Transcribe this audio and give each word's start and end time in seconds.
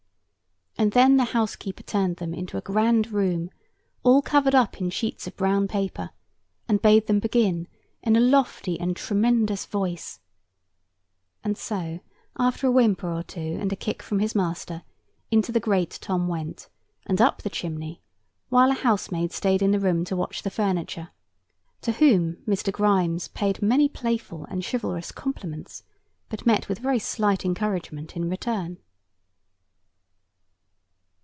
And 0.77 0.93
then 0.93 1.17
the 1.17 1.25
housekeeper 1.25 1.83
turned 1.83 2.15
them 2.15 2.33
into 2.33 2.57
a 2.57 2.61
grand 2.61 3.11
room, 3.11 3.51
all 4.01 4.23
covered 4.23 4.55
up 4.55 4.81
in 4.81 4.89
sheets 4.89 5.27
of 5.27 5.35
brown 5.37 5.67
paper, 5.67 6.09
and 6.67 6.81
bade 6.81 7.05
them 7.05 7.19
begin, 7.19 7.67
in 8.01 8.15
a 8.15 8.19
lofty 8.19 8.79
and 8.79 8.95
tremendous 8.95 9.67
voice; 9.67 10.21
and 11.43 11.55
so 11.55 11.99
after 12.35 12.65
a 12.65 12.71
whimper 12.71 13.13
or 13.13 13.21
two, 13.21 13.59
and 13.59 13.71
a 13.71 13.75
kick 13.75 14.01
from 14.01 14.17
his 14.17 14.33
master, 14.33 14.81
into 15.29 15.51
the 15.51 15.59
grate 15.59 15.99
Tom 16.01 16.27
went, 16.27 16.67
and 17.05 17.21
up 17.21 17.43
the 17.43 17.49
chimney, 17.51 18.01
while 18.49 18.71
a 18.71 18.73
housemaid 18.73 19.31
stayed 19.31 19.61
in 19.61 19.69
the 19.69 19.79
room 19.79 20.03
to 20.05 20.15
watch 20.15 20.41
the 20.41 20.49
furniture; 20.49 21.09
to 21.81 21.91
whom 21.91 22.37
Mr. 22.47 22.73
Grimes 22.73 23.27
paid 23.27 23.61
many 23.61 23.87
playful 23.87 24.45
and 24.45 24.65
chivalrous 24.65 25.11
compliments, 25.11 25.83
but 26.27 26.47
met 26.47 26.67
with 26.67 26.79
very 26.79 26.97
slight 26.97 27.45
encouragement 27.45 28.15
in 28.15 28.27
return. 28.27 28.79